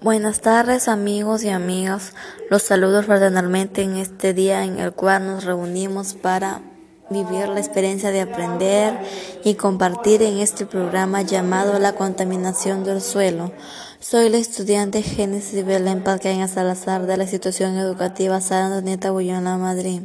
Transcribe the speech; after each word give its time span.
Buenas 0.00 0.40
tardes 0.40 0.86
amigos 0.86 1.42
y 1.42 1.48
amigas, 1.48 2.14
los 2.50 2.62
saludo 2.62 3.02
fraternalmente 3.02 3.82
en 3.82 3.96
este 3.96 4.32
día 4.32 4.62
en 4.62 4.78
el 4.78 4.92
cual 4.92 5.26
nos 5.26 5.44
reunimos 5.44 6.14
para 6.14 6.62
vivir 7.10 7.48
la 7.48 7.58
experiencia 7.58 8.12
de 8.12 8.20
aprender 8.20 8.96
y 9.42 9.54
compartir 9.54 10.22
en 10.22 10.38
este 10.38 10.66
programa 10.66 11.22
llamado 11.22 11.78
La 11.80 11.94
contaminación 11.94 12.84
del 12.84 13.00
suelo. 13.00 13.52
Soy 13.98 14.28
la 14.28 14.36
estudiante 14.36 15.02
Génesis 15.02 15.64
Belén 15.64 16.04
Palcaña 16.04 16.46
Salazar 16.46 17.06
de 17.06 17.16
la 17.16 17.24
institución 17.24 17.76
educativa 17.76 18.40
Santa 18.40 18.76
Antonieta 18.76 19.10
Bullona 19.10 19.58
Madrid, 19.58 20.02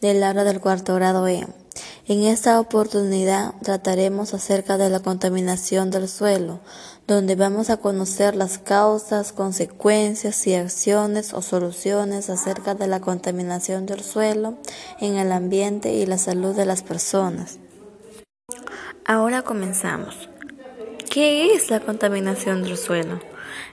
del 0.00 0.22
área 0.22 0.44
del 0.44 0.60
cuarto 0.60 0.94
grado 0.94 1.26
E. 1.26 1.46
En 2.08 2.22
esta 2.22 2.60
oportunidad 2.60 3.54
trataremos 3.64 4.32
acerca 4.32 4.78
de 4.78 4.88
la 4.90 5.00
contaminación 5.00 5.90
del 5.90 6.08
suelo, 6.08 6.60
donde 7.08 7.34
vamos 7.34 7.68
a 7.68 7.78
conocer 7.78 8.36
las 8.36 8.58
causas, 8.58 9.32
consecuencias 9.32 10.46
y 10.46 10.54
acciones 10.54 11.34
o 11.34 11.42
soluciones 11.42 12.30
acerca 12.30 12.76
de 12.76 12.86
la 12.86 13.00
contaminación 13.00 13.86
del 13.86 14.04
suelo 14.04 14.54
en 15.00 15.16
el 15.16 15.32
ambiente 15.32 15.94
y 15.94 16.06
la 16.06 16.16
salud 16.16 16.54
de 16.54 16.64
las 16.64 16.84
personas. 16.84 17.58
Ahora 19.04 19.42
comenzamos. 19.42 20.28
¿Qué 21.10 21.54
es 21.54 21.70
la 21.70 21.80
contaminación 21.80 22.62
del 22.62 22.76
suelo? 22.76 23.18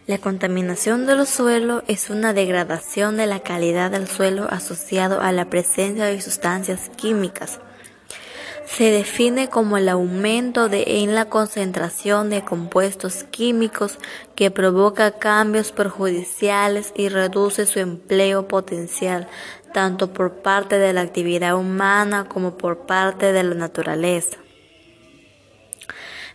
La 0.07 0.17
contaminación 0.17 1.05
del 1.05 1.27
suelo 1.27 1.83
es 1.88 2.09
una 2.09 2.33
degradación 2.33 3.15
de 3.15 3.27
la 3.27 3.41
calidad 3.41 3.91
del 3.91 4.07
suelo 4.07 4.47
asociado 4.49 5.21
a 5.21 5.31
la 5.31 5.52
presencia 5.52 6.05
de 6.05 6.19
sustancias 6.19 6.89
químicas 6.95 7.59
se 8.66 8.85
define 8.91 9.49
como 9.49 9.77
el 9.77 9.90
aumento 9.90 10.70
de, 10.70 10.84
en 11.03 11.16
la 11.16 11.26
concentración 11.26 12.30
de 12.30 12.44
compuestos 12.44 13.26
químicos 13.26 13.98
que 14.36 14.52
provoca 14.52 15.12
cambios 15.12 15.72
perjudiciales 15.72 16.94
y 16.95 17.09
reduce 17.09 17.66
su 17.66 17.80
empleo 17.80 18.47
potencial, 18.47 19.28
tanto 19.73 20.14
por 20.14 20.42
parte 20.42 20.78
de 20.80 20.94
la 20.94 21.02
actividad 21.02 21.55
humana 21.55 22.28
como 22.30 22.58
por 22.58 22.86
parte 22.86 23.33
de 23.33 23.44
la 23.44 23.55
naturaleza. 23.55 24.38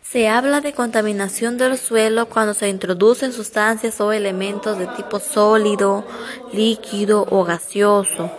Se 0.03 0.27
habla 0.27 0.63
de 0.63 0.73
contaminación 0.73 1.59
del 1.59 1.77
suelo 1.77 2.31
cuando 2.31 2.55
se 2.55 2.69
introducen 2.71 3.33
sustancias 3.33 4.01
o 4.01 4.11
elementos 4.11 4.79
de 4.79 4.87
tipo 4.87 5.21
sólido, 5.21 6.07
líquido 6.51 7.27
o 7.29 7.45
gaseoso, 7.45 8.31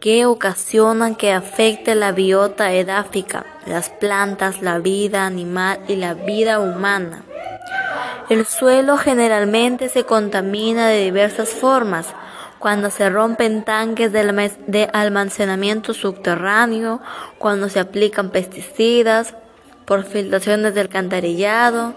que 0.00 0.26
ocasionan 0.26 1.14
que 1.16 1.32
afecte 1.32 1.94
la 1.94 2.12
biota 2.12 2.72
edáfica, 2.72 3.44
las 3.66 3.90
plantas, 3.90 4.62
la 4.62 4.78
vida 4.78 5.26
animal 5.26 5.80
y 5.88 5.96
la 5.96 6.14
vida 6.14 6.60
humana. 6.60 7.24
El 8.28 8.46
suelo 8.46 8.96
generalmente 8.96 9.88
se 9.88 10.04
contamina 10.04 10.88
de 10.88 11.04
diversas 11.04 11.48
formas, 11.50 12.06
cuando 12.58 12.90
se 12.90 13.08
rompen 13.08 13.64
tanques 13.64 14.12
de 14.12 14.90
almacenamiento 14.92 15.94
subterráneo, 15.94 17.00
cuando 17.38 17.68
se 17.68 17.80
aplican 17.80 18.30
pesticidas, 18.30 19.34
por 19.88 20.04
filtraciones 20.04 20.74
del 20.74 20.88
alcantarillado 20.88 21.94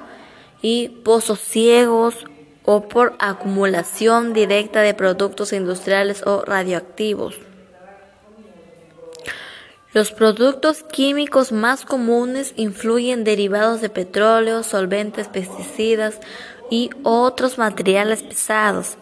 y 0.61 0.87
pozos 1.03 1.39
ciegos 1.39 2.25
o 2.63 2.87
por 2.87 3.15
acumulación 3.19 4.31
directa 4.31 4.81
de 4.81 4.93
productos 4.93 5.51
industriales 5.51 6.23
o 6.25 6.43
radioactivos. 6.45 7.35
Los 9.93 10.11
productos 10.11 10.83
químicos 10.83 11.51
más 11.51 11.83
comunes 11.83 12.53
influyen 12.55 13.25
derivados 13.25 13.81
de 13.81 13.89
petróleo, 13.89 14.63
solventes, 14.63 15.27
pesticidas 15.27 16.19
y 16.69 16.91
otros 17.03 17.57
materiales 17.57 18.23
pesados. 18.23 18.95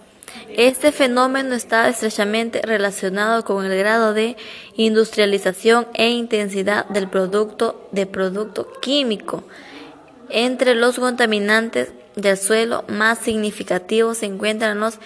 Este 0.55 0.91
fenómeno 0.91 1.53
está 1.53 1.87
estrechamente 1.89 2.61
relacionado 2.63 3.43
con 3.45 3.65
el 3.65 3.77
grado 3.77 4.13
de 4.15 4.35
industrialización 4.75 5.87
e 5.93 6.09
intensidad 6.09 6.87
del 6.87 7.07
producto 7.07 7.87
de 7.91 8.07
producto 8.07 8.71
químico. 8.81 9.43
Entre 10.29 10.73
los 10.73 10.97
contaminantes 10.97 11.93
del 12.15 12.37
suelo 12.37 12.83
más 12.87 13.19
significativos 13.19 14.19
se 14.19 14.25
encuentran 14.25 14.79
los 14.79 14.99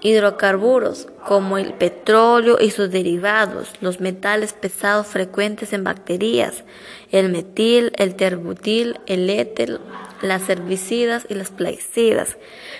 hidrocarburos 0.00 1.08
como 1.26 1.58
el 1.58 1.74
petróleo 1.74 2.58
y 2.60 2.70
sus 2.70 2.90
derivados, 2.90 3.72
los 3.80 4.00
metales 4.00 4.52
pesados 4.52 5.06
frecuentes 5.06 5.72
en 5.72 5.84
bacterias, 5.84 6.64
el 7.10 7.28
metil, 7.28 7.92
el 7.96 8.14
terbutil, 8.14 8.98
el 9.06 9.28
éter, 9.28 9.80
las 10.22 10.48
herbicidas 10.48 11.26
y 11.28 11.34
las 11.34 11.50
plaguicidas, 11.50 12.36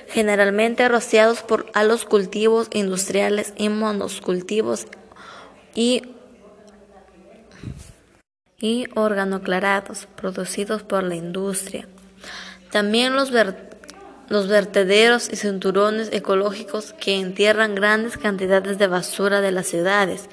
generalmente 0.09 0.89
rociados 0.89 1.43
por, 1.43 1.67
a 1.75 1.85
los 1.85 2.05
cultivos 2.05 2.69
industriales 2.73 3.53
y 3.57 3.69
monoscultivos 3.69 4.87
y, 5.75 6.03
y 8.59 8.87
organoclarados 8.95 10.07
producidos 10.17 10.83
por 10.83 11.03
la 11.03 11.17
industria. 11.17 11.87
También 12.71 13.15
los 13.15 13.31
los 14.31 14.47
vertederos 14.47 15.29
y 15.31 15.37
cinturones 15.37 16.09
ecológicos 16.13 16.95
que 16.95 17.17
entierran 17.17 17.75
grandes 17.75 18.17
cantidades 18.17 18.79
de 18.79 18.87
basura 18.87 19.41
de 19.41 19.51
las 19.51 19.67
ciudades. 19.67 20.31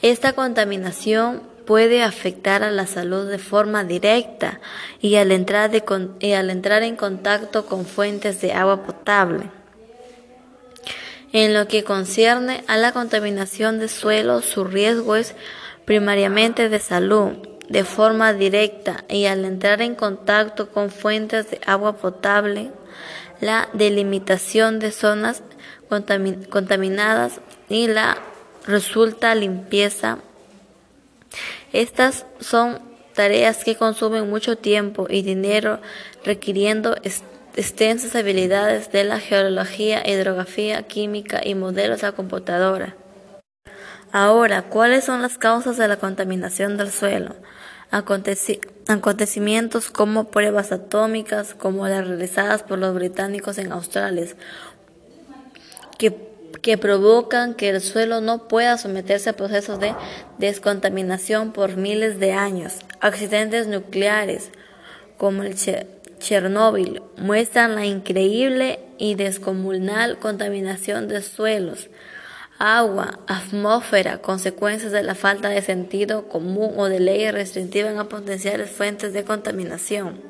Esta 0.00 0.32
contaminación 0.32 1.42
puede 1.66 2.02
afectar 2.02 2.62
a 2.62 2.70
la 2.70 2.86
salud 2.86 3.28
de 3.28 3.38
forma 3.38 3.84
directa 3.84 4.60
y 5.00 5.16
al 5.16 5.30
entrar, 5.30 5.72
en 6.82 6.96
contacto 6.96 7.66
con 7.66 7.84
fuentes 7.84 8.40
de 8.40 8.54
agua 8.54 8.82
potable. 8.82 9.50
En 11.32 11.52
lo 11.52 11.68
que 11.68 11.84
concierne 11.84 12.64
a 12.66 12.78
la 12.78 12.92
contaminación 12.92 13.78
de 13.78 13.88
suelo, 13.88 14.40
su 14.40 14.64
riesgo 14.64 15.16
es 15.16 15.34
primariamente 15.84 16.70
de 16.70 16.78
salud, 16.78 17.32
de 17.68 17.84
forma 17.84 18.32
directa 18.32 19.04
y 19.08 19.26
al 19.26 19.44
entrar 19.44 19.82
en 19.82 19.94
contacto 19.94 20.70
con 20.70 20.90
fuentes 20.90 21.50
de 21.50 21.60
agua 21.66 21.96
potable 21.96 22.72
la 23.44 23.68
delimitación 23.74 24.78
de 24.78 24.90
zonas 24.90 25.42
contaminadas 26.48 27.40
y 27.68 27.88
la 27.88 28.16
resulta 28.66 29.34
limpieza. 29.34 30.16
Estas 31.74 32.24
son 32.40 32.80
tareas 33.12 33.62
que 33.62 33.76
consumen 33.76 34.30
mucho 34.30 34.56
tiempo 34.56 35.06
y 35.10 35.20
dinero, 35.20 35.78
requiriendo 36.24 36.96
extensas 37.54 38.16
habilidades 38.16 38.90
de 38.92 39.04
la 39.04 39.20
geología, 39.20 40.02
hidrografía, 40.08 40.84
química 40.84 41.42
y 41.44 41.54
modelos 41.54 42.02
a 42.02 42.12
computadora. 42.12 42.96
Ahora, 44.10 44.62
¿cuáles 44.62 45.04
son 45.04 45.20
las 45.20 45.36
causas 45.36 45.76
de 45.76 45.86
la 45.86 45.98
contaminación 45.98 46.78
del 46.78 46.90
suelo? 46.90 47.36
Acontecimientos 47.94 49.90
como 49.90 50.30
pruebas 50.30 50.72
atómicas, 50.72 51.54
como 51.54 51.86
las 51.86 52.06
realizadas 52.06 52.62
por 52.62 52.78
los 52.78 52.94
británicos 52.94 53.58
en 53.58 53.72
Australia, 53.72 54.26
que, 55.96 56.16
que 56.60 56.76
provocan 56.76 57.54
que 57.54 57.70
el 57.70 57.80
suelo 57.80 58.20
no 58.20 58.48
pueda 58.48 58.76
someterse 58.78 59.30
a 59.30 59.36
procesos 59.36 59.78
de 59.78 59.94
descontaminación 60.38 61.52
por 61.52 61.76
miles 61.76 62.18
de 62.18 62.32
años. 62.32 62.74
Accidentes 63.00 63.68
nucleares, 63.68 64.50
como 65.16 65.44
el 65.44 65.54
Chernóbil, 66.18 67.00
muestran 67.16 67.76
la 67.76 67.86
increíble 67.86 68.80
y 68.98 69.14
descomunal 69.14 70.18
contaminación 70.18 71.06
de 71.08 71.22
suelos 71.22 71.88
agua, 72.58 73.18
atmósfera, 73.26 74.18
consecuencias 74.18 74.92
de 74.92 75.02
la 75.02 75.14
falta 75.14 75.48
de 75.48 75.62
sentido 75.62 76.28
común 76.28 76.74
o 76.76 76.86
de 76.86 77.00
leyes 77.00 77.34
restrictivas 77.34 77.96
a 77.96 78.04
potenciales 78.04 78.70
fuentes 78.70 79.12
de 79.12 79.24
contaminación. 79.24 80.20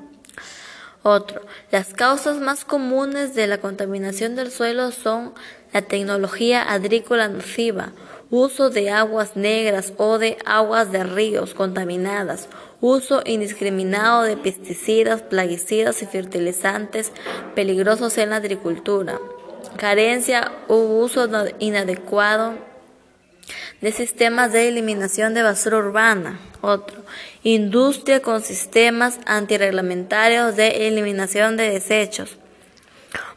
Otro, 1.02 1.42
las 1.70 1.92
causas 1.92 2.38
más 2.38 2.64
comunes 2.64 3.34
de 3.34 3.46
la 3.46 3.58
contaminación 3.58 4.36
del 4.36 4.50
suelo 4.50 4.90
son 4.90 5.34
la 5.72 5.82
tecnología 5.82 6.62
agrícola 6.62 7.28
nociva, 7.28 7.92
uso 8.30 8.70
de 8.70 8.90
aguas 8.90 9.36
negras 9.36 9.92
o 9.98 10.18
de 10.18 10.38
aguas 10.46 10.90
de 10.92 11.04
ríos 11.04 11.52
contaminadas, 11.52 12.48
uso 12.80 13.22
indiscriminado 13.26 14.22
de 14.22 14.38
pesticidas, 14.38 15.20
plaguicidas 15.20 16.00
y 16.02 16.06
fertilizantes 16.06 17.12
peligrosos 17.54 18.16
en 18.16 18.30
la 18.30 18.36
agricultura 18.36 19.20
carencia 19.76 20.52
u 20.68 20.74
uso 20.74 21.28
inadecuado 21.58 22.54
de 23.80 23.92
sistemas 23.92 24.52
de 24.52 24.68
eliminación 24.68 25.34
de 25.34 25.42
basura 25.42 25.78
urbana. 25.78 26.38
Otro, 26.60 26.96
industria 27.42 28.22
con 28.22 28.40
sistemas 28.40 29.18
antirreglamentarios 29.26 30.56
de 30.56 30.88
eliminación 30.88 31.56
de 31.56 31.70
desechos. 31.70 32.38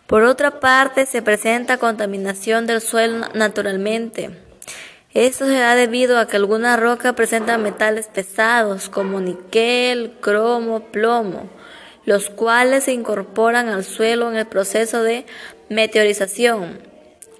Por 0.05 0.23
otra 0.23 0.61
parte, 0.61 1.05
se 1.05 1.21
presenta 1.21 1.77
contaminación 1.77 2.65
del 2.65 2.79
suelo 2.79 3.27
naturalmente. 3.33 4.31
Esto 5.13 5.45
se 5.45 5.59
da 5.59 5.75
debido 5.75 6.19
a 6.19 6.27
que 6.27 6.37
algunas 6.37 6.79
rocas 6.79 7.13
presentan 7.13 7.63
metales 7.63 8.07
pesados 8.07 8.87
como 8.87 9.19
níquel, 9.19 10.13
cromo, 10.21 10.91
plomo 10.91 11.49
los 12.07 12.29
cuales 12.29 12.85
se 12.85 12.93
incorporan 12.93 13.67
al 13.67 13.83
suelo 13.83 14.31
en 14.31 14.37
el 14.37 14.47
proceso 14.47 15.03
de 15.03 15.25
meteorización. 15.67 16.79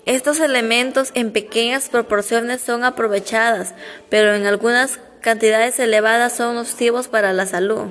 Estos 0.05 0.41
elementos 0.41 1.11
en 1.13 1.31
pequeñas 1.31 1.87
proporciones 1.87 2.59
son 2.59 2.83
aprovechadas, 2.83 3.73
pero 4.09 4.35
en 4.35 4.45
algunas 4.45 4.99
cantidades 5.21 5.79
elevadas 5.79 6.33
son 6.33 6.55
nocivos 6.55 7.07
para 7.07 7.31
la 7.31 7.45
salud. 7.45 7.85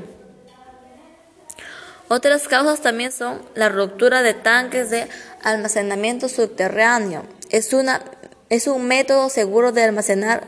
Otras 2.08 2.46
causas 2.46 2.82
también 2.82 3.10
son 3.10 3.40
la 3.54 3.70
ruptura 3.70 4.20
de 4.20 4.34
tanques 4.34 4.90
de 4.90 5.08
almacenamiento 5.42 6.28
subterráneo. 6.28 7.24
Es, 7.48 7.72
una, 7.72 8.02
es 8.50 8.66
un 8.66 8.86
método 8.86 9.30
seguro 9.30 9.72
de 9.72 9.82
almacenar 9.82 10.46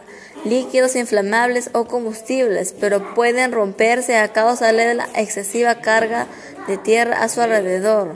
líquidos 0.48 0.96
inflamables 0.96 1.70
o 1.72 1.86
combustibles, 1.86 2.74
pero 2.78 3.14
pueden 3.14 3.52
romperse 3.52 4.16
a 4.16 4.32
causa 4.32 4.72
de 4.72 4.94
la 4.94 5.08
excesiva 5.14 5.76
carga 5.76 6.26
de 6.66 6.76
tierra 6.76 7.22
a 7.22 7.28
su 7.28 7.40
alrededor, 7.40 8.14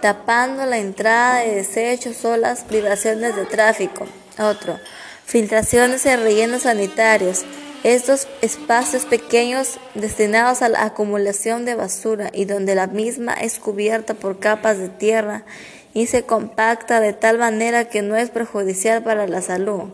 tapando 0.00 0.66
la 0.66 0.78
entrada 0.78 1.40
de 1.40 1.54
desechos 1.54 2.24
o 2.24 2.36
las 2.36 2.68
vibraciones 2.68 3.36
de 3.36 3.44
tráfico. 3.44 4.06
Otro, 4.38 4.78
filtraciones 5.24 6.04
en 6.06 6.22
rellenos 6.22 6.62
sanitarios. 6.62 7.44
Estos 7.84 8.28
espacios 8.42 9.06
pequeños 9.06 9.80
destinados 9.94 10.62
a 10.62 10.68
la 10.68 10.84
acumulación 10.84 11.64
de 11.64 11.74
basura 11.74 12.30
y 12.32 12.44
donde 12.44 12.76
la 12.76 12.86
misma 12.86 13.34
es 13.34 13.58
cubierta 13.58 14.14
por 14.14 14.38
capas 14.38 14.78
de 14.78 14.88
tierra 14.88 15.44
y 15.92 16.06
se 16.06 16.22
compacta 16.22 17.00
de 17.00 17.12
tal 17.12 17.38
manera 17.38 17.88
que 17.88 18.02
no 18.02 18.16
es 18.16 18.30
perjudicial 18.30 19.02
para 19.02 19.26
la 19.26 19.42
salud. 19.42 19.90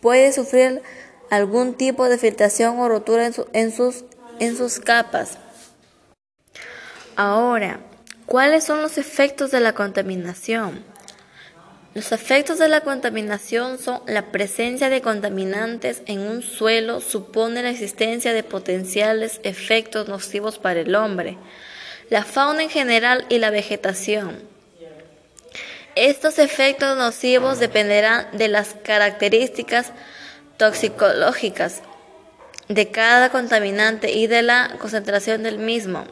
Puede 0.00 0.32
sufrir 0.32 0.82
algún 1.30 1.74
tipo 1.74 2.08
de 2.08 2.18
filtración 2.18 2.78
o 2.78 2.88
rotura 2.88 3.30
en, 3.52 3.72
sus, 3.72 4.04
en 4.38 4.56
sus 4.56 4.80
capas. 4.80 5.38
Ahora, 7.16 7.80
¿cuáles 8.26 8.64
son 8.64 8.82
los 8.82 8.98
efectos 8.98 9.50
de 9.50 9.60
la 9.60 9.72
contaminación? 9.72 10.84
Los 11.94 12.12
efectos 12.12 12.58
de 12.58 12.68
la 12.68 12.82
contaminación 12.82 13.78
son 13.78 14.02
la 14.06 14.30
presencia 14.30 14.88
de 14.88 15.02
contaminantes 15.02 16.02
en 16.06 16.20
un 16.20 16.42
suelo 16.42 17.00
supone 17.00 17.62
la 17.62 17.70
existencia 17.70 18.32
de 18.32 18.44
potenciales 18.44 19.40
efectos 19.42 20.06
nocivos 20.06 20.58
para 20.58 20.80
el 20.80 20.94
hombre, 20.94 21.38
la 22.08 22.24
fauna 22.24 22.62
en 22.62 22.70
general 22.70 23.26
y 23.28 23.38
la 23.38 23.50
vegetación. 23.50 24.38
Estos 25.96 26.38
efectos 26.38 26.96
nocivos 26.96 27.58
dependerán 27.58 28.28
de 28.32 28.46
las 28.46 28.76
características 28.84 29.92
toxicológicas 30.58 31.80
de 32.68 32.90
cada 32.90 33.30
contaminante 33.30 34.12
y 34.12 34.26
de 34.26 34.42
la 34.42 34.76
concentración 34.78 35.42
del 35.42 35.58
mismo. 35.58 36.04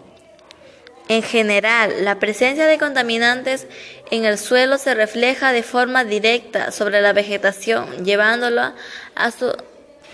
En 1.09 1.23
general, 1.23 2.05
la 2.05 2.19
presencia 2.19 2.67
de 2.67 2.79
contaminantes 2.79 3.67
en 4.11 4.25
el 4.25 4.39
suelo 4.39 4.79
se 4.79 4.95
refleja 4.95 5.53
de 5.53 5.63
forma 5.63 6.05
directa 6.05 6.73
sobre 6.73 7.01
la 7.01 7.13
vegetación, 7.13 8.05
llevándola 8.05 8.75
a 9.15 9.31
su 9.31 9.55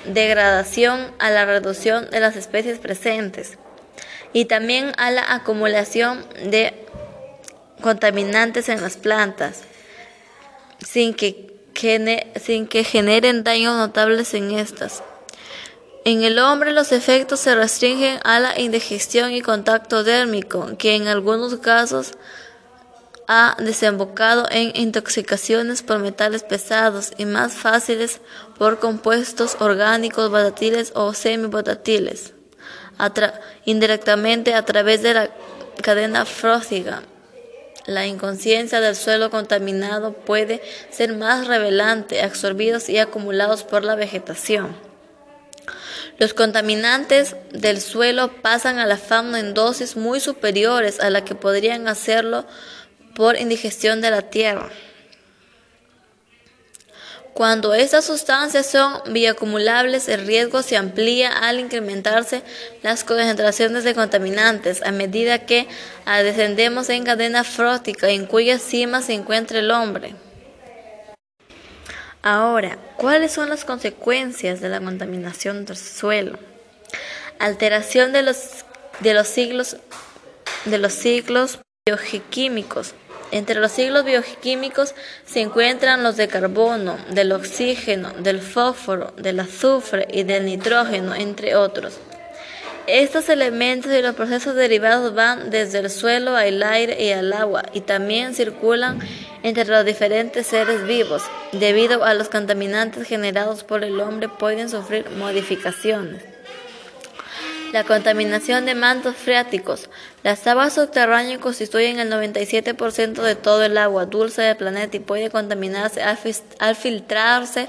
degradación, 0.05 1.13
a 1.19 1.31
la 1.31 1.47
reducción 1.47 2.11
de 2.11 2.21
las 2.21 2.37
especies 2.37 2.79
presentes 2.79 3.57
y 4.33 4.47
también 4.47 4.93
a 4.99 5.11
la 5.11 5.33
acumulación 5.33 6.27
de 6.51 6.75
contaminantes 7.81 8.69
en 8.69 8.83
las 8.83 8.97
plantas, 8.97 9.63
sin 10.85 11.15
que 11.15 11.52
sin 11.75 12.67
que 12.67 12.85
generen 12.85 13.45
daños 13.45 13.77
notables 13.77 14.35
en 14.35 14.53
estas. 14.53 15.03
En 16.05 16.25
el 16.25 16.39
hombre 16.39 16.73
los 16.73 16.91
efectos 16.91 17.41
se 17.41 17.55
restringen 17.55 18.19
a 18.25 18.41
la 18.41 18.59
indigestión 18.59 19.33
y 19.33 19.41
contacto 19.41 20.03
dérmico, 20.03 20.77
que 20.77 20.97
en 20.97 21.07
algunos 21.07 21.57
casos 21.59 22.13
ha 23.29 23.57
desembocado 23.59 24.49
en 24.51 24.73
intoxicaciones 24.75 25.83
por 25.83 26.01
metales 26.01 26.43
pesados 26.43 27.13
y 27.19 27.25
más 27.25 27.55
fáciles 27.55 28.21
por 28.59 28.81
compuestos 28.81 29.57
orgánicos 29.61 30.29
volátiles 30.31 30.93
o 30.95 31.15
semivolátiles, 31.15 32.35
indirectamente 33.65 34.55
a 34.55 34.65
través 34.65 35.03
de 35.03 35.15
la 35.15 35.31
cadena 35.83 36.25
frósica. 36.25 37.03
La 37.87 38.07
inconsciencia 38.07 38.81
del 38.81 38.95
suelo 38.95 39.31
contaminado 39.31 40.13
puede 40.13 40.63
ser 40.91 41.15
más 41.17 41.49
revelante, 41.49 42.23
absorbidos 42.23 42.89
y 42.89 42.99
acumulados 42.99 43.65
por 43.65 43.83
la 43.83 43.97
vegetación. 43.97 44.77
Los 46.19 46.35
contaminantes 46.35 47.35
del 47.51 47.81
suelo 47.81 48.41
pasan 48.43 48.79
a 48.79 48.87
la 48.87 48.99
fauna 48.99 49.41
en 49.41 49.55
dosis 49.55 49.97
muy 49.97 50.21
superiores 50.21 51.01
a 51.01 51.11
la 51.11 51.25
que 51.25 51.35
podrían 51.35 51.89
hacerlo 51.89 52.47
por 53.15 53.37
indigestión 53.37 54.01
de 54.01 54.11
la 54.11 54.23
tierra. 54.23 54.71
Cuando 57.35 57.73
estas 57.73 58.05
sustancias 58.05 58.67
son 58.67 59.01
bioacumulables, 59.11 60.09
el 60.09 60.27
riesgo 60.27 60.63
se 60.63 60.77
amplía 60.77 61.31
al 61.31 61.61
incrementarse 61.61 62.43
las 62.83 63.05
concentraciones 63.05 63.85
de 63.85 63.95
contaminantes 63.95 64.83
a 64.83 64.93
medida 64.93 65.47
que 65.47 65.67
descendemos 66.23 66.91
en 66.91 67.05
cadena 67.05 67.43
fróstica 67.43 68.11
en 68.11 68.27
cuya 68.27 68.59
cima 68.59 69.01
se 69.01 69.15
encuentra 69.15 69.61
el 69.61 69.71
hombre. 69.71 70.15
Ahora, 72.23 72.79
¿cuáles 72.97 73.33
son 73.33 73.49
las 73.49 73.65
consecuencias 73.65 74.61
de 74.61 74.69
la 74.69 74.81
contaminación 74.81 75.65
del 75.65 75.77
suelo? 75.77 76.39
Alteración 77.39 78.13
de 78.13 78.23
los, 78.23 78.37
de 79.01 79.15
los 79.15 79.27
siglos 79.27 79.79
de 80.65 80.79
los 80.79 80.93
ciclos 80.93 81.59
bioquímicos 81.87 82.95
entre 83.33 83.59
los 83.59 83.73
siglos 83.73 84.05
bioquímicos 84.05 84.95
se 85.27 85.41
encuentran 85.41 86.03
los 86.03 86.17
de 86.17 86.29
carbono, 86.29 86.97
del 87.11 87.33
oxígeno, 87.33 88.13
del 88.13 88.41
fósforo, 88.41 89.13
del 89.17 89.41
azufre 89.41 90.07
y 90.13 90.23
del 90.23 90.45
nitrógeno, 90.45 91.15
entre 91.15 91.57
otros. 91.57 91.99
Estos 92.87 93.29
elementos 93.29 93.93
y 93.93 94.03
los 94.03 94.15
procesos 94.15 94.57
derivados 94.57 95.15
van 95.15 95.51
desde 95.51 95.79
el 95.79 95.89
suelo 95.91 96.37
al 96.37 96.63
aire 96.63 97.03
y 97.03 97.13
al 97.13 97.33
agua 97.33 97.63
y 97.73 97.81
también 97.81 98.35
circulan 98.35 98.99
entre 99.45 99.67
los 99.67 99.85
diferentes 99.85 100.49
seres 100.49 100.85
vivos. 100.85 101.23
Debido 101.53 102.05
a 102.05 102.15
los 102.15 102.29
contaminantes 102.29 103.07
generados 103.07 103.63
por 103.63 103.85
el 103.85 104.01
hombre 104.01 104.29
pueden 104.29 104.69
sufrir 104.69 105.09
modificaciones. 105.11 106.32
La 107.73 107.85
contaminación 107.85 108.67
de 108.67 108.75
mantos 108.75 109.17
freáticos. 109.17 109.89
Las 110.23 110.47
aguas 110.47 110.75
subterráneas 110.75 111.41
constituyen 111.41 111.99
el 112.01 112.13
97% 112.13 113.23
de 113.23 113.35
todo 113.35 113.65
el 113.65 113.79
agua 113.79 114.05
dulce 114.05 114.43
del 114.43 114.59
planeta 114.59 114.99
y 114.99 115.01
puede 115.01 115.31
contaminarse 115.31 116.03
al, 116.03 116.77
filtrarse 116.77 117.69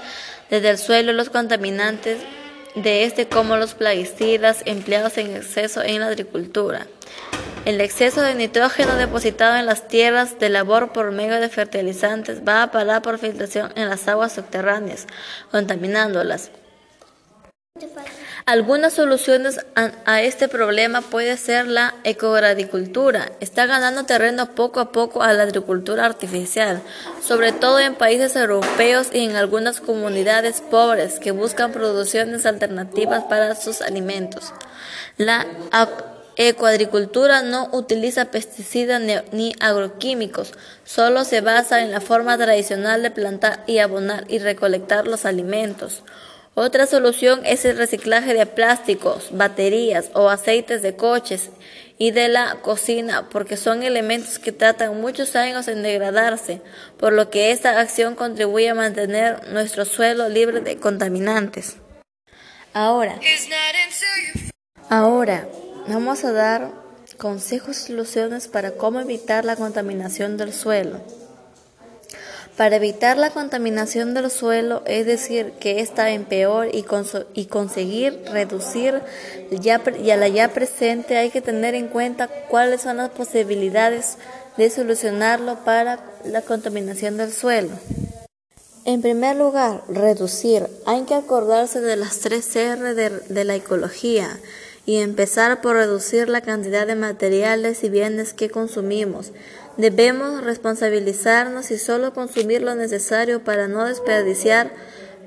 desde 0.50 0.68
el 0.68 0.76
suelo 0.76 1.14
los 1.14 1.30
contaminantes 1.30 2.18
de 2.74 3.04
este 3.04 3.28
como 3.28 3.56
los 3.56 3.72
plaguicidas 3.72 4.60
empleados 4.66 5.16
en 5.16 5.34
exceso 5.34 5.82
en 5.82 6.00
la 6.00 6.08
agricultura. 6.08 6.86
El 7.64 7.80
exceso 7.80 8.20
de 8.20 8.34
nitrógeno 8.34 8.96
depositado 8.96 9.56
en 9.56 9.64
las 9.64 9.88
tierras 9.88 10.38
de 10.38 10.50
labor 10.50 10.92
por 10.92 11.12
medio 11.12 11.40
de 11.40 11.48
fertilizantes 11.48 12.42
va 12.46 12.62
a 12.62 12.70
parar 12.70 13.00
por 13.00 13.18
filtración 13.18 13.72
en 13.74 13.88
las 13.88 14.06
aguas 14.06 14.34
subterráneas, 14.34 15.06
contaminándolas. 15.50 16.50
Algunas 18.46 18.92
soluciones 18.92 19.58
a, 19.74 20.22
este 20.22 20.46
problema 20.46 21.00
puede 21.00 21.36
ser 21.36 21.66
la 21.66 21.92
ecoagricultura. 22.04 23.32
Está 23.40 23.66
ganando 23.66 24.04
terreno 24.04 24.54
poco 24.54 24.78
a 24.78 24.92
poco 24.92 25.24
a 25.24 25.32
la 25.32 25.42
agricultura 25.42 26.04
artificial, 26.04 26.80
sobre 27.20 27.50
todo 27.50 27.80
en 27.80 27.96
países 27.96 28.36
europeos 28.36 29.08
y 29.12 29.24
en 29.24 29.34
algunas 29.34 29.80
comunidades 29.80 30.60
pobres 30.60 31.18
que 31.18 31.32
buscan 31.32 31.72
producciones 31.72 32.46
alternativas 32.46 33.24
para 33.24 33.56
sus 33.56 33.80
alimentos. 33.80 34.52
La 35.16 35.44
ecoagricultura 36.36 37.42
no 37.42 37.70
utiliza 37.72 38.26
pesticidas 38.26 39.02
ni 39.32 39.52
agroquímicos, 39.58 40.52
solo 40.84 41.24
se 41.24 41.40
basa 41.40 41.80
en 41.80 41.90
la 41.90 42.00
forma 42.00 42.38
tradicional 42.38 43.02
de 43.02 43.10
plantar 43.10 43.64
y 43.66 43.78
abonar 43.78 44.26
y 44.28 44.38
recolectar 44.38 45.08
los 45.08 45.24
alimentos. 45.24 46.04
Otra 46.56 46.86
solución 46.86 47.40
es 47.44 47.64
el 47.64 47.76
reciclaje 47.76 48.32
de 48.32 48.46
plásticos, 48.46 49.30
baterías 49.32 50.10
o 50.14 50.28
aceites 50.28 50.82
de 50.82 50.94
coches 50.94 51.50
y 51.98 52.12
de 52.12 52.28
la 52.28 52.60
cocina, 52.62 53.28
porque 53.28 53.56
son 53.56 53.82
elementos 53.82 54.38
que 54.38 54.52
tratan 54.52 55.00
muchos 55.00 55.34
años 55.34 55.66
en 55.66 55.82
degradarse, 55.82 56.60
por 56.96 57.12
lo 57.12 57.28
que 57.28 57.50
esta 57.50 57.80
acción 57.80 58.14
contribuye 58.14 58.68
a 58.68 58.74
mantener 58.74 59.48
nuestro 59.48 59.84
suelo 59.84 60.28
libre 60.28 60.60
de 60.60 60.76
contaminantes. 60.76 61.76
Ahora, 62.72 63.18
ahora 64.90 65.48
vamos 65.88 66.24
a 66.24 66.30
dar 66.30 66.70
consejos 67.18 67.80
y 67.80 67.86
soluciones 67.88 68.46
para 68.46 68.72
cómo 68.72 69.00
evitar 69.00 69.44
la 69.44 69.56
contaminación 69.56 70.36
del 70.36 70.52
suelo. 70.52 71.00
Para 72.56 72.76
evitar 72.76 73.18
la 73.18 73.30
contaminación 73.30 74.14
del 74.14 74.30
suelo, 74.30 74.82
es 74.86 75.06
decir, 75.06 75.54
que 75.58 75.80
ésta 75.80 76.10
empeore 76.10 76.70
y, 76.72 76.84
y 77.34 77.46
conseguir 77.46 78.22
reducir 78.30 79.02
ya, 79.50 79.82
la 80.16 80.28
ya 80.28 80.48
presente, 80.52 81.16
hay 81.16 81.30
que 81.30 81.40
tener 81.40 81.74
en 81.74 81.88
cuenta 81.88 82.28
cuáles 82.48 82.82
son 82.82 82.98
las 82.98 83.10
posibilidades 83.10 84.18
de 84.56 84.70
solucionarlo 84.70 85.64
para 85.64 85.98
la 86.24 86.42
contaminación 86.42 87.16
del 87.16 87.32
suelo. 87.32 87.70
En 88.84 89.02
primer 89.02 89.34
lugar, 89.34 89.82
reducir. 89.88 90.68
Hay 90.86 91.02
que 91.02 91.14
acordarse 91.14 91.80
de 91.80 91.96
las 91.96 92.20
tres 92.20 92.54
R 92.54 92.94
de 92.94 93.44
la 93.44 93.56
ecología 93.56 94.38
y 94.86 94.98
empezar 94.98 95.60
por 95.60 95.76
reducir 95.76 96.28
la 96.28 96.42
cantidad 96.42 96.86
de 96.86 96.94
materiales 96.94 97.82
y 97.82 97.88
bienes 97.88 98.34
que 98.34 98.50
consumimos. 98.50 99.32
Debemos 99.76 100.44
responsabilizarnos 100.44 101.72
y 101.72 101.78
solo 101.78 102.12
consumir 102.12 102.62
lo 102.62 102.76
necesario 102.76 103.42
para 103.42 103.66
no 103.66 103.84
desperdiciar, 103.84 104.70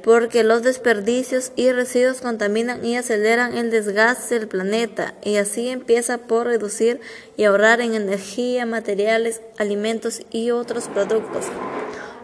porque 0.03 0.45
los 0.45 0.63
desperdicios 0.63 1.51
y 1.57 1.73
residuos 1.73 2.21
contaminan 2.21 2.85
y 2.85 2.95
aceleran 2.95 3.57
el 3.57 3.71
desgaste 3.71 4.39
del 4.39 4.47
planeta, 4.47 5.15
y 5.21 5.35
así 5.35 5.67
empieza 5.67 6.17
por 6.17 6.47
reducir 6.47 7.01
y 7.35 7.43
ahorrar 7.43 7.81
en 7.81 7.93
energía, 7.93 8.65
materiales, 8.65 9.41
alimentos 9.57 10.21
y 10.31 10.51
otros 10.51 10.87
productos. 10.87 11.45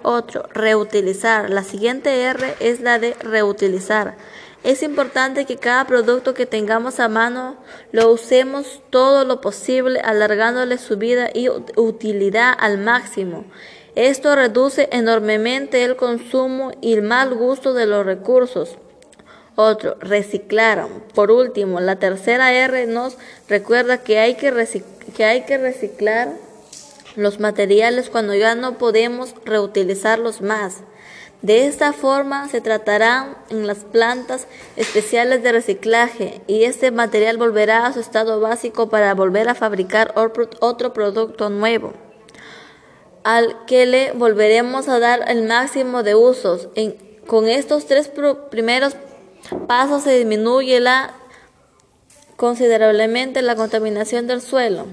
Otro, 0.01 0.47
reutilizar. 0.53 1.49
La 1.49 1.63
siguiente 1.63 2.21
R 2.23 2.55
es 2.59 2.79
la 2.79 2.99
de 2.99 3.15
reutilizar. 3.21 4.15
Es 4.63 4.81
importante 4.81 5.45
que 5.45 5.57
cada 5.57 5.85
producto 5.85 6.33
que 6.33 6.45
tengamos 6.45 7.01
a 7.01 7.09
mano 7.09 7.57
lo 7.91 8.09
usemos 8.09 8.81
todo 8.89 9.25
lo 9.25 9.41
posible, 9.41 9.99
alargándole 9.99 10.77
su 10.77 10.97
vida 10.97 11.29
y 11.33 11.49
utilidad 11.49 12.53
al 12.57 12.77
máximo. 12.77 13.43
Esto 13.95 14.35
reduce 14.35 14.87
enormemente 14.91 15.83
el 15.83 15.97
consumo 15.97 16.71
y 16.79 16.93
el 16.93 17.01
mal 17.01 17.35
gusto 17.35 17.73
de 17.73 17.85
los 17.85 18.05
recursos. 18.05 18.77
Otro, 19.55 19.97
reciclar. 19.99 20.87
Por 21.13 21.29
último, 21.29 21.81
la 21.81 21.97
tercera 21.97 22.53
R 22.53 22.87
nos 22.87 23.17
recuerda 23.49 23.99
que 23.99 24.17
hay 24.17 24.35
que, 24.35 24.51
que 25.15 25.25
hay 25.25 25.41
que 25.41 25.57
reciclar 25.57 26.29
los 27.15 27.39
materiales 27.39 28.09
cuando 28.09 28.33
ya 28.33 28.55
no 28.55 28.77
podemos 28.77 29.35
reutilizarlos 29.45 30.41
más. 30.41 30.77
De 31.43 31.67
esta 31.67 31.91
forma 31.91 32.47
se 32.47 32.61
tratarán 32.61 33.35
en 33.49 33.67
las 33.67 33.79
plantas 33.79 34.47
especiales 34.77 35.43
de 35.43 35.51
reciclaje 35.51 36.41
y 36.47 36.63
este 36.63 36.89
material 36.89 37.35
volverá 37.35 37.85
a 37.85 37.91
su 37.91 37.99
estado 37.99 38.39
básico 38.39 38.87
para 38.89 39.13
volver 39.13 39.49
a 39.49 39.53
fabricar 39.53 40.13
otro 40.15 40.93
producto 40.93 41.49
nuevo, 41.49 41.91
al 43.25 43.65
que 43.65 43.85
le 43.85 44.13
volveremos 44.13 44.87
a 44.87 44.99
dar 44.99 45.29
el 45.29 45.43
máximo 45.45 46.01
de 46.01 46.15
usos. 46.15 46.69
con 47.27 47.49
estos 47.49 47.87
tres 47.87 48.09
primeros 48.49 48.95
pasos 49.67 50.03
se 50.03 50.17
disminuye 50.17 50.81
considerablemente 52.37 53.41
la 53.41 53.57
contaminación 53.57 54.27
del 54.27 54.41
suelo. 54.41 54.87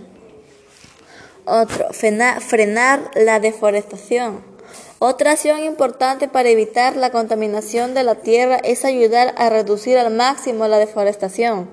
Otro, 1.45 1.87
frenar 1.92 3.09
la 3.14 3.38
deforestación. 3.38 4.50
Otra 5.02 5.30
acción 5.30 5.61
importante 5.61 6.28
para 6.28 6.50
evitar 6.50 6.95
la 6.95 7.11
contaminación 7.11 7.95
de 7.95 8.02
la 8.02 8.16
tierra 8.16 8.57
es 8.62 8.85
ayudar 8.85 9.33
a 9.38 9.49
reducir 9.49 9.97
al 9.97 10.12
máximo 10.12 10.69
la 10.69 10.76
deforestación, 10.76 11.71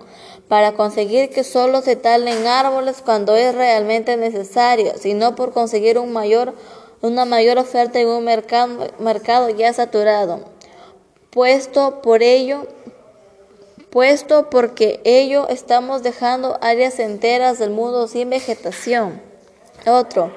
para 0.48 0.75
conseguir 0.75 1.29
que 1.29 1.43
solo 1.43 1.81
se 1.81 1.98
talen 1.98 2.48
árboles 2.48 3.01
cuando 3.03 3.36
es 3.36 3.53
realmente 3.53 4.15
necesario, 4.15 4.93
sino 4.98 5.36
por 5.36 5.51
conseguir 5.51 6.00
una 6.00 7.25
mayor 7.25 7.57
oferta 7.57 8.00
en 8.00 8.07
un 8.07 8.24
mercado, 8.24 8.88
mercado 8.98 9.50
ya 9.50 9.74
saturado. 9.74 10.46
Puesto 11.29 12.01
por 12.01 12.24
ello, 12.24 12.65
puesto 13.89 14.50
porque 14.50 15.01
ello 15.03 15.50
estamos 15.50 16.01
dejando 16.01 16.57
áreas 16.62 16.98
enteras 16.98 17.60
del 17.60 17.72
mundo 17.72 18.07
sin 18.07 18.29
vegetación. 18.29 19.22
Otro, 19.86 20.31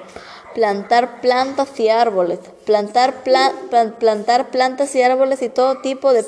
plantar 0.53 1.21
plantas 1.21 1.79
y 1.79 1.89
árboles, 1.89 2.39
plantar, 2.65 3.23
plantar 3.99 4.49
plantas 4.49 4.95
y 4.95 5.01
árboles 5.01 5.41
y 5.41 5.49
todo 5.49 5.81
tipo 5.81 6.13
de 6.13 6.25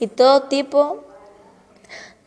y 0.00 0.06
todo 0.08 0.44
tipo 0.44 1.04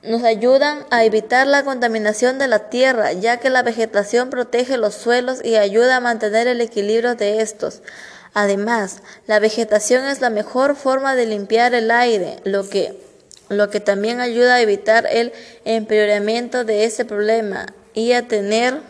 nos 0.03 0.23
ayudan 0.23 0.85
a 0.89 1.03
evitar 1.03 1.47
la 1.47 1.63
contaminación 1.63 2.39
de 2.39 2.47
la 2.47 2.69
tierra, 2.69 3.11
ya 3.13 3.37
que 3.37 3.49
la 3.49 3.63
vegetación 3.63 4.29
protege 4.29 4.77
los 4.77 4.93
suelos 4.95 5.43
y 5.43 5.55
ayuda 5.55 5.97
a 5.97 6.01
mantener 6.01 6.47
el 6.47 6.61
equilibrio 6.61 7.15
de 7.15 7.41
estos. 7.41 7.81
Además, 8.33 9.01
la 9.25 9.39
vegetación 9.39 10.05
es 10.05 10.21
la 10.21 10.29
mejor 10.29 10.75
forma 10.75 11.15
de 11.15 11.25
limpiar 11.25 11.73
el 11.73 11.91
aire, 11.91 12.37
lo 12.43 12.69
que, 12.69 12.97
lo 13.49 13.69
que 13.69 13.79
también 13.79 14.21
ayuda 14.21 14.55
a 14.55 14.61
evitar 14.61 15.07
el 15.11 15.33
empeoramiento 15.65 16.63
de 16.63 16.85
ese 16.85 17.03
problema 17.03 17.65
y 17.93 18.13
a 18.13 18.27
tener 18.27 18.81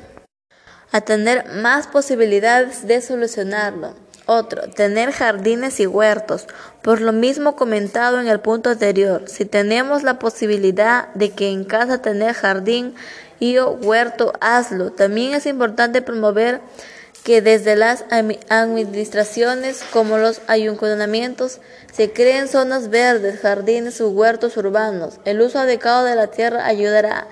a 0.92 1.02
tener 1.02 1.46
más 1.54 1.88
posibilidades 1.88 2.88
de 2.88 3.02
solucionarlo. 3.02 3.94
Otro, 4.26 4.70
tener 4.70 5.14
jardines 5.14 5.80
y 5.80 5.88
huertos. 5.88 6.48
Por 6.82 7.00
lo 7.00 7.14
mismo 7.14 7.56
comentado 7.56 8.20
en 8.20 8.28
el 8.28 8.42
punto 8.42 8.72
anterior, 8.72 9.24
si 9.28 9.46
tenemos 9.46 10.04
la 10.04 10.20
posibilidad 10.20 11.14
de 11.14 11.32
que 11.32 11.50
en 11.50 11.64
casa 11.64 12.02
tener 12.02 12.34
jardín 12.34 12.94
y 13.40 13.58
huerto, 13.58 14.34
hazlo. 14.42 14.92
También 14.92 15.34
es 15.34 15.46
importante 15.46 16.02
promover 16.02 16.60
que 17.24 17.42
desde 17.42 17.76
las 17.76 18.06
administraciones 18.50 19.84
como 19.92 20.18
los 20.18 20.42
ayuntamientos 20.48 21.60
se 21.92 22.12
creen 22.12 22.48
zonas 22.48 22.90
verdes, 22.90 23.40
jardines 23.42 24.00
o 24.02 24.10
huertos 24.10 24.56
urbanos. 24.58 25.20
El 25.26 25.42
uso 25.42 25.60
adecuado 25.60 26.06
de 26.06 26.16
la 26.16 26.28
tierra 26.28 26.66
ayudará 26.66 27.20
a 27.20 27.28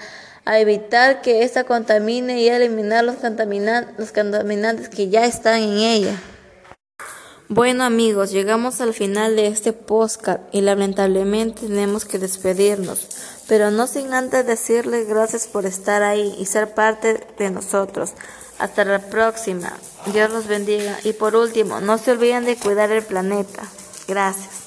a 0.46 0.60
evitar 0.60 1.22
que 1.22 1.44
ésta 1.44 1.64
contamine 1.64 2.42
y 2.42 2.50
a 2.50 2.58
eliminar 2.58 3.04
los, 3.04 3.16
los 3.98 4.12
contaminantes 4.12 4.90
que 4.90 5.10
ya 5.10 5.26
están 5.26 5.62
en 5.62 5.78
ella. 5.80 6.22
Bueno 7.48 7.84
amigos, 7.84 8.32
llegamos 8.32 8.82
al 8.82 8.94
final 8.94 9.36
de 9.36 9.48
este 9.48 9.72
podcast 9.72 10.42
y 10.52 10.62
lamentablemente 10.62 11.68
tenemos 11.68 12.04
que 12.06 12.18
despedirnos, 12.18 13.08
pero 13.48 13.70
no 13.70 13.86
sin 13.86 14.14
antes 14.14 14.48
decirles 14.48 15.08
gracias 15.08 15.46
por 15.46 15.68
estar 15.68 16.02
ahí 16.02 16.36
y 16.40 16.46
ser 16.46 16.74
parte 16.74 17.28
de 17.38 17.52
nosotros. 17.52 18.14
Hasta 18.58 18.86
la 18.86 19.00
próxima. 19.00 19.74
Dios 20.12 20.32
los 20.32 20.48
bendiga 20.48 20.98
y 21.04 21.14
por 21.14 21.36
último, 21.36 21.82
no 21.82 21.98
se 21.98 22.12
olviden 22.12 22.46
de 22.46 22.56
cuidar 22.56 22.92
el 22.92 23.04
planeta. 23.04 23.64
Gracias. 24.08 24.65